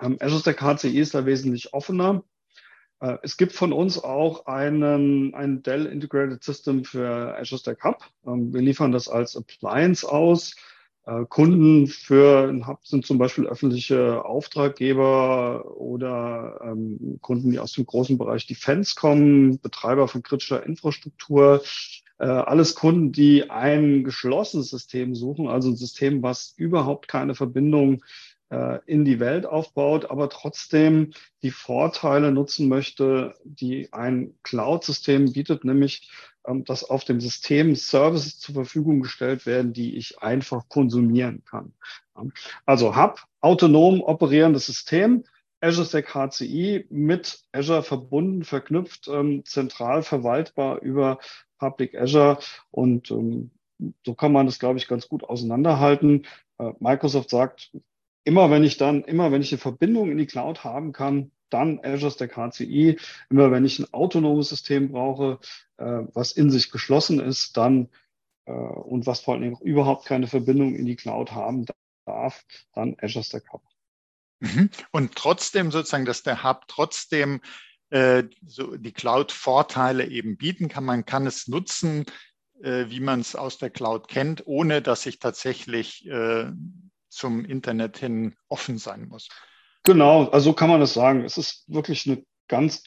[0.00, 2.24] Ähm, Azure Stack HCI ist da wesentlich offener.
[3.00, 8.04] Äh, es gibt von uns auch einen, ein Dell Integrated System für Azure Stack Hub.
[8.26, 10.56] Ähm, wir liefern das als Appliance aus.
[11.04, 17.72] Äh, Kunden für ein Hub sind zum Beispiel öffentliche Auftraggeber oder ähm, Kunden, die aus
[17.72, 21.62] dem großen Bereich Defense kommen, Betreiber von kritischer Infrastruktur.
[22.18, 28.04] Äh, alles Kunden, die ein geschlossenes System suchen, also ein System, was überhaupt keine Verbindung
[28.50, 31.12] äh, in die Welt aufbaut, aber trotzdem
[31.42, 36.10] die Vorteile nutzen möchte, die ein Cloud-System bietet, nämlich
[36.64, 41.72] dass auf dem System Services zur Verfügung gestellt werden, die ich einfach konsumieren kann.
[42.66, 45.24] Also Hub, autonom operierendes System,
[45.60, 51.20] Azure Stack HCI mit Azure verbunden, verknüpft, ähm, zentral verwaltbar über
[51.58, 52.38] Public Azure
[52.72, 53.52] und ähm,
[54.04, 56.26] so kann man das, glaube ich, ganz gut auseinanderhalten.
[56.58, 57.72] Äh, Microsoft sagt,
[58.24, 61.80] immer wenn ich dann, immer wenn ich eine Verbindung in die Cloud haben kann, dann
[61.82, 62.98] Azure Stack HCI.
[63.30, 65.38] Immer wenn ich ein autonomes System brauche,
[65.78, 67.88] äh, was in sich geschlossen ist, dann
[68.46, 71.66] äh, und was vor allen Dingen überhaupt keine Verbindung in die Cloud haben
[72.06, 73.62] darf, dann Azure Stack Hub.
[74.40, 74.70] Mhm.
[74.90, 77.40] Und trotzdem sozusagen, dass der Hub trotzdem
[77.90, 80.84] äh, so die Cloud-Vorteile eben bieten kann.
[80.84, 82.06] Man kann es nutzen,
[82.62, 86.50] äh, wie man es aus der Cloud kennt, ohne dass ich tatsächlich äh,
[87.08, 89.28] zum Internet hin offen sein muss.
[89.84, 91.24] Genau, also kann man das sagen.
[91.24, 92.84] Es ist wirklich eine ganz,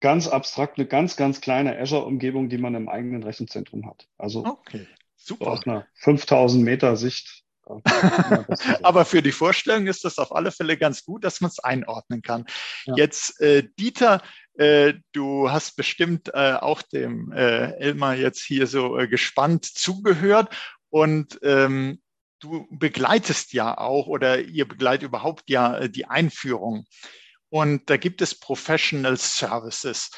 [0.00, 4.08] ganz abstrakt, eine ganz, ganz kleine Azure-Umgebung, die man im eigenen Rechenzentrum hat.
[4.18, 5.44] Also okay, super.
[5.44, 7.44] So auf einer 5000 Meter Sicht.
[8.82, 12.22] Aber für die Vorstellung ist das auf alle Fälle ganz gut, dass man es einordnen
[12.22, 12.46] kann.
[12.86, 12.94] Ja.
[12.96, 14.22] Jetzt, äh, Dieter,
[14.54, 20.56] äh, du hast bestimmt äh, auch dem äh, Elmar jetzt hier so äh, gespannt zugehört
[20.88, 22.00] und ähm,
[22.40, 26.86] du begleitest ja auch oder ihr begleitet überhaupt ja äh, die Einführung.
[27.50, 30.10] Und da gibt es Professional Services.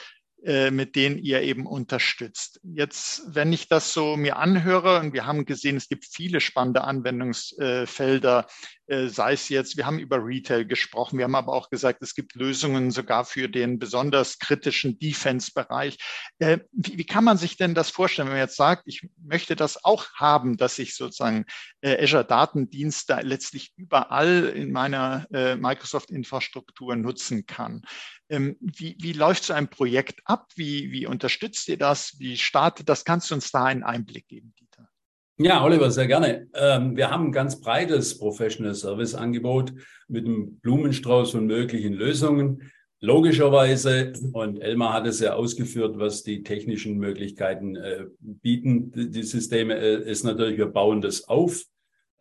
[0.42, 2.60] Äh, mit denen ihr eben unterstützt.
[2.62, 6.82] Jetzt, wenn ich das so mir anhöre, und wir haben gesehen, es gibt viele spannende
[6.82, 8.46] Anwendungsfelder,
[8.86, 12.14] äh, sei es jetzt, wir haben über Retail gesprochen, wir haben aber auch gesagt, es
[12.14, 15.98] gibt Lösungen sogar für den besonders kritischen Defense-Bereich.
[16.38, 19.56] Äh, wie, wie kann man sich denn das vorstellen, wenn man jetzt sagt, ich möchte
[19.56, 21.44] das auch haben, dass ich sozusagen
[21.84, 27.82] Azure Datendienste letztlich überall in meiner Microsoft-Infrastruktur nutzen kann?
[28.30, 30.46] Ähm, wie, wie läuft so ein Projekt ab?
[30.54, 32.14] Wie, wie unterstützt ihr das?
[32.18, 33.04] Wie startet das?
[33.04, 34.88] Kannst du uns da einen Einblick geben, Dieter?
[35.36, 36.48] Ja, Oliver, sehr gerne.
[36.54, 39.72] Ähm, wir haben ein ganz breites Professional Service Angebot
[40.06, 42.70] mit einem Blumenstrauß von möglichen Lösungen.
[43.00, 49.76] Logischerweise, und Elmar hat es ja ausgeführt, was die technischen Möglichkeiten äh, bieten, die Systeme,
[49.76, 51.64] äh, ist natürlich, wir bauen das auf,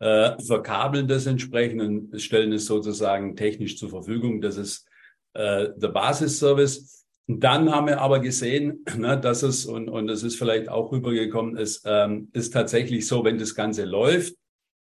[0.00, 4.86] äh, verkabeln das entsprechend und stellen es sozusagen technisch zur Verfügung, dass es
[5.34, 7.06] äh, der Basisservice.
[7.26, 11.56] Dann haben wir aber gesehen, ne, dass es, und, und das ist vielleicht auch rübergekommen,
[11.56, 14.34] ist, ähm, ist tatsächlich so, wenn das Ganze läuft,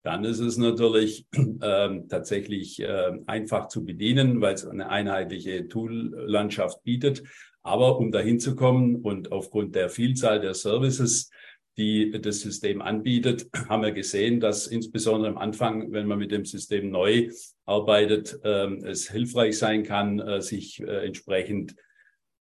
[0.03, 1.27] dann ist es natürlich
[1.61, 7.23] ähm, tatsächlich äh, einfach zu bedienen, weil es eine einheitliche Tool-Landschaft bietet.
[7.61, 11.29] Aber um dahin zu kommen und aufgrund der Vielzahl der Services
[11.77, 16.45] die das System anbietet, haben wir gesehen, dass insbesondere am Anfang, wenn man mit dem
[16.45, 17.29] System neu
[17.65, 21.75] arbeitet, ähm, es hilfreich sein kann, äh, sich äh, entsprechend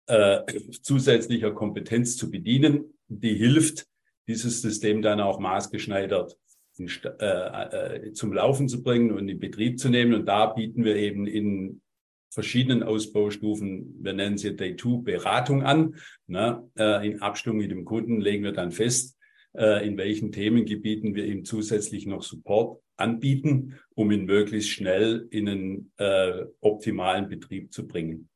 [0.08, 0.42] äh,
[0.82, 3.88] zusätzlicher Kompetenz zu bedienen, die hilft,
[4.28, 6.36] dieses System dann auch maßgeschneidert
[6.78, 10.14] äh, äh, zum Laufen zu bringen und in Betrieb zu nehmen.
[10.14, 11.82] Und da bieten wir eben in
[12.30, 15.96] verschiedenen Ausbaustufen, wir nennen sie Day 2 Beratung an.
[16.28, 16.70] Ne?
[16.78, 19.15] Äh, in Abstimmung mit dem Kunden legen wir dann fest,
[19.58, 25.92] in welchen Themengebieten wir ihm zusätzlich noch Support anbieten, um ihn möglichst schnell in einen
[25.98, 28.30] äh, optimalen Betrieb zu bringen.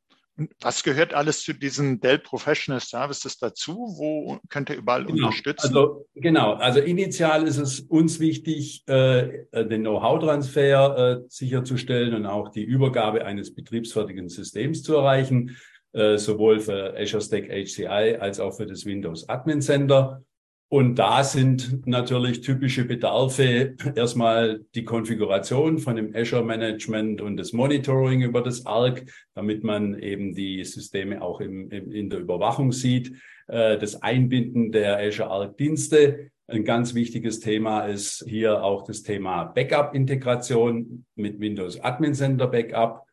[0.61, 3.73] Was gehört alles zu diesen Dell Professional Services dazu?
[3.97, 5.25] Wo könnt ihr überall genau.
[5.27, 5.67] unterstützen?
[5.67, 6.53] Also, genau.
[6.53, 13.25] Also initial ist es uns wichtig, äh, den Know-how-Transfer äh, sicherzustellen und auch die Übergabe
[13.25, 15.57] eines betriebsfertigen Systems zu erreichen,
[15.91, 20.23] äh, sowohl für Azure Stack HCI als auch für das Windows Admin Center.
[20.71, 27.53] Und da sind natürlich typische Bedarfe erstmal die Konfiguration von dem Azure Management und das
[27.53, 29.03] Monitoring über das ARC,
[29.33, 33.13] damit man eben die Systeme auch im, im, in der Überwachung sieht.
[33.47, 36.29] Äh, das Einbinden der Azure ARC Dienste.
[36.45, 43.07] Ein ganz wichtiges Thema ist hier auch das Thema Backup-Integration mit Windows Admin Center Backup.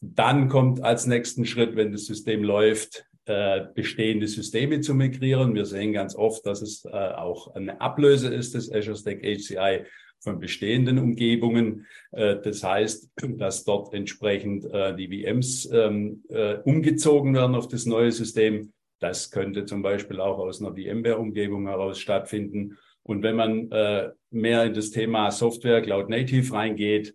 [0.00, 5.54] Dann kommt als nächsten Schritt, wenn das System läuft, äh, bestehende Systeme zu migrieren.
[5.54, 9.84] Wir sehen ganz oft, dass es äh, auch eine Ablöse ist des Azure Stack HCI
[10.20, 11.86] von bestehenden Umgebungen.
[12.12, 17.86] Äh, das heißt, dass dort entsprechend äh, die VMs ähm, äh, umgezogen werden auf das
[17.86, 18.72] neue System.
[19.00, 22.76] Das könnte zum Beispiel auch aus einer VMware-Umgebung heraus stattfinden.
[23.02, 27.14] Und wenn man äh, mehr in das Thema Software Cloud Native reingeht,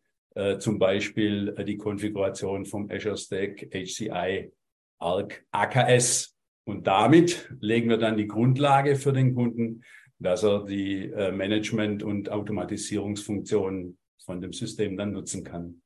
[0.60, 4.52] zum Beispiel die Konfiguration vom Azure Stack HCI
[5.00, 6.36] AKS.
[6.66, 9.84] Und damit legen wir dann die Grundlage für den Kunden,
[10.20, 15.82] dass er die äh, Management- und Automatisierungsfunktionen von dem System dann nutzen kann.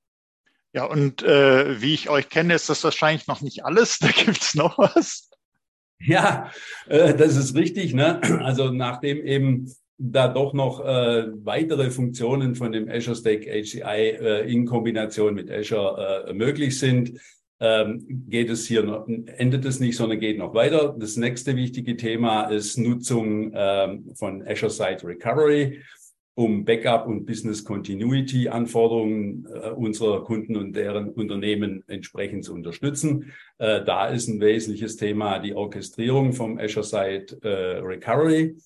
[0.73, 3.99] Ja, und äh, wie ich euch kenne, ist das wahrscheinlich noch nicht alles.
[4.02, 5.30] Da gibt's noch was.
[5.99, 6.52] Ja,
[6.88, 7.93] äh, das ist richtig.
[7.93, 8.19] Ne?
[8.43, 14.52] Also nachdem eben da doch noch äh, weitere Funktionen von dem Azure Stack HCI äh,
[14.52, 17.19] in Kombination mit Azure äh, möglich sind,
[17.63, 20.93] ähm, geht es hier noch, endet es nicht, sondern geht noch weiter.
[20.99, 25.80] Das nächste wichtige Thema ist Nutzung ähm, von Azure Site Recovery,
[26.36, 33.32] um Backup und Business Continuity Anforderungen äh, unserer Kunden und deren Unternehmen entsprechend zu unterstützen.
[33.60, 38.58] Äh, da ist ein wesentliches Thema die Orchestrierung vom Azure Site äh, Recovery.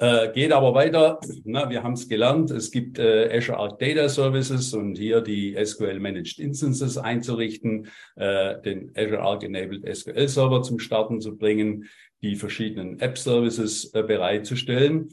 [0.00, 1.20] Äh, geht aber weiter.
[1.44, 2.50] Na, wir haben es gelernt.
[2.50, 8.62] Es gibt äh, Azure Arc Data Services und hier die SQL Managed Instances einzurichten, äh,
[8.62, 11.84] den Azure Arc Enabled SQL Server zum Starten zu bringen,
[12.22, 15.08] die verschiedenen App Services äh, bereitzustellen.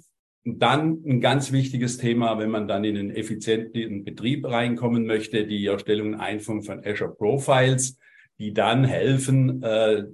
[0.45, 5.65] Dann ein ganz wichtiges Thema, wenn man dann in einen effizienten Betrieb reinkommen möchte, die
[5.65, 7.97] Erstellung und Einführung von Azure Profiles,
[8.39, 10.05] die dann helfen, äh,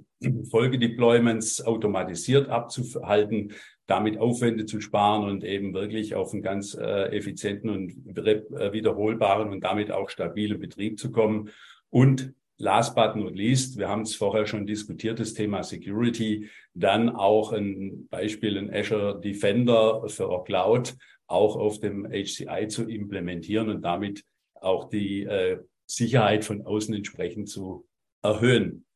[0.50, 3.52] Folgedeployments automatisiert abzuhalten,
[3.86, 9.50] damit Aufwände zu sparen und eben wirklich auf einen ganz äh, effizienten und äh, wiederholbaren
[9.50, 11.50] und damit auch stabilen Betrieb zu kommen.
[11.90, 17.10] Und last but not least, wir haben es vorher schon diskutiert, das Thema Security, dann
[17.10, 23.82] auch ein Beispiel in Azure Defender für Cloud auch auf dem HCI zu implementieren und
[23.82, 27.86] damit auch die äh, Sicherheit von außen entsprechend zu
[28.22, 28.86] erhöhen.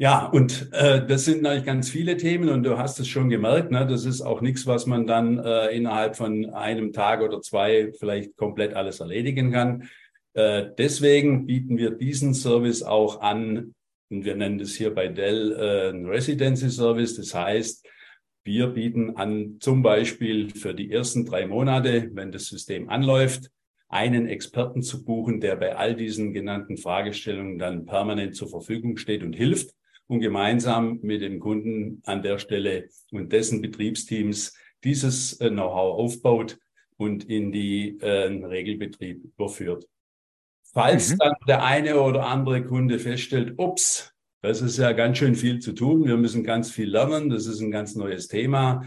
[0.00, 3.72] Ja, und äh, das sind natürlich ganz viele Themen und du hast es schon gemerkt,
[3.72, 3.84] ne?
[3.84, 8.36] das ist auch nichts, was man dann äh, innerhalb von einem Tag oder zwei vielleicht
[8.36, 9.88] komplett alles erledigen kann.
[10.34, 13.74] Äh, deswegen bieten wir diesen Service auch an
[14.08, 17.16] und wir nennen das hier bei Dell äh, einen Residency Service.
[17.16, 17.84] Das heißt,
[18.44, 23.50] wir bieten an zum Beispiel für die ersten drei Monate, wenn das System anläuft,
[23.88, 29.24] einen Experten zu buchen, der bei all diesen genannten Fragestellungen dann permanent zur Verfügung steht
[29.24, 29.74] und hilft
[30.08, 36.58] und gemeinsam mit dem Kunden an der Stelle und dessen Betriebsteams dieses äh, Know-how aufbaut
[36.96, 39.86] und in die äh, Regelbetrieb überführt.
[40.72, 41.18] Falls mhm.
[41.18, 45.72] dann der eine oder andere Kunde feststellt, ups, das ist ja ganz schön viel zu
[45.72, 48.84] tun, wir müssen ganz viel lernen, das ist ein ganz neues Thema,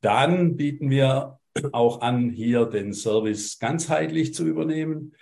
[0.00, 1.38] dann bieten wir
[1.72, 5.14] auch an, hier den Service ganzheitlich zu übernehmen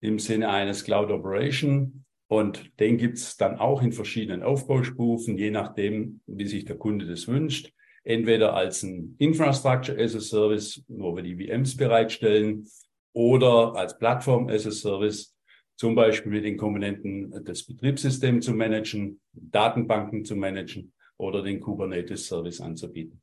[0.00, 6.20] im Sinne eines Cloud Operation und den gibt's dann auch in verschiedenen Aufbaustufen, je nachdem,
[6.26, 7.72] wie sich der Kunde das wünscht.
[8.04, 12.66] Entweder als ein Infrastructure as a Service, wo wir die VMs bereitstellen,
[13.12, 15.34] oder als Plattform as a Service,
[15.76, 22.26] zum Beispiel mit den Komponenten des Betriebssystems zu managen, Datenbanken zu managen oder den Kubernetes
[22.26, 23.20] Service anzubieten.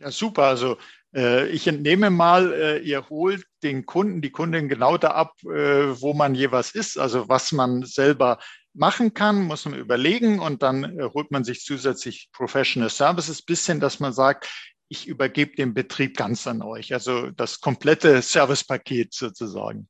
[0.00, 0.44] Ja, super.
[0.44, 0.76] Also
[1.14, 6.00] äh, ich entnehme mal, äh, ihr holt den Kunden, die Kundin genau da ab, äh,
[6.00, 8.38] wo man jeweils ist, also was man selber
[8.72, 13.64] machen kann, muss man überlegen und dann äh, holt man sich zusätzlich Professional Services bis
[13.66, 14.50] hin, dass man sagt,
[14.88, 19.88] ich übergebe den Betrieb ganz an euch, also das komplette Servicepaket sozusagen.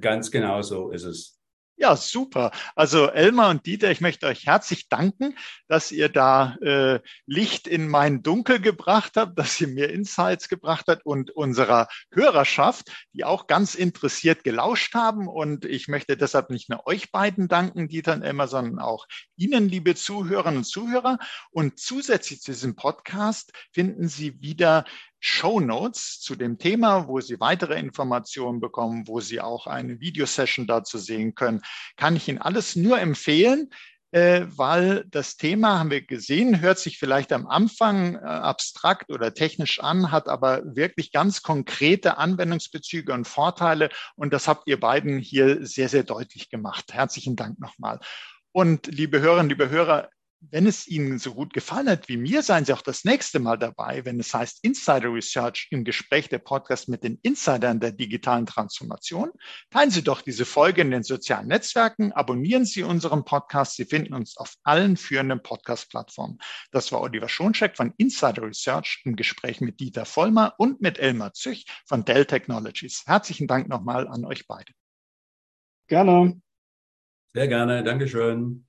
[0.00, 1.35] Ganz genau so ist es.
[1.78, 2.52] Ja, super.
[2.74, 5.36] Also Elmar und Dieter, ich möchte euch herzlich danken,
[5.68, 10.86] dass ihr da äh, Licht in mein Dunkel gebracht habt, dass ihr mir Insights gebracht
[10.88, 15.28] habt und unserer Hörerschaft, die auch ganz interessiert gelauscht haben.
[15.28, 19.04] Und ich möchte deshalb nicht nur euch beiden danken, Dieter und Elmar, sondern auch
[19.36, 21.18] Ihnen, liebe Zuhörerinnen und Zuhörer.
[21.50, 24.86] Und zusätzlich zu diesem Podcast finden Sie wieder
[25.26, 30.68] Show Notes zu dem Thema, wo Sie weitere Informationen bekommen, wo Sie auch eine Videosession
[30.68, 31.62] dazu sehen können,
[31.96, 33.70] kann ich Ihnen alles nur empfehlen,
[34.12, 39.34] äh, weil das Thema, haben wir gesehen, hört sich vielleicht am Anfang äh, abstrakt oder
[39.34, 43.88] technisch an, hat aber wirklich ganz konkrete Anwendungsbezüge und Vorteile.
[44.14, 46.92] Und das habt ihr beiden hier sehr, sehr deutlich gemacht.
[46.92, 47.98] Herzlichen Dank nochmal.
[48.52, 50.08] Und liebe Hörerinnen, liebe Hörer,
[50.40, 53.58] wenn es Ihnen so gut gefallen hat wie mir, seien Sie auch das nächste Mal
[53.58, 58.46] dabei, wenn es heißt Insider Research im Gespräch der Podcast mit den Insidern der digitalen
[58.46, 59.30] Transformation.
[59.70, 63.76] Teilen Sie doch diese Folge in den sozialen Netzwerken, abonnieren Sie unseren Podcast.
[63.76, 66.38] Sie finden uns auf allen führenden Podcast-Plattformen.
[66.70, 71.32] Das war Oliver Schoncheck von Insider Research im Gespräch mit Dieter Vollmer und mit Elmar
[71.32, 73.04] Züch von Dell Technologies.
[73.06, 74.72] Herzlichen Dank nochmal an euch beide.
[75.88, 76.40] Gerne.
[77.32, 77.84] Sehr gerne.
[77.84, 78.66] Dankeschön.